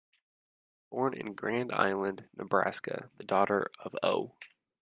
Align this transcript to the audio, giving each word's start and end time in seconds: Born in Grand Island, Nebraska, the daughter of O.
Born 0.89 1.13
in 1.13 1.35
Grand 1.35 1.71
Island, 1.71 2.27
Nebraska, 2.35 3.11
the 3.17 3.23
daughter 3.23 3.69
of 3.81 3.95
O. 4.01 4.33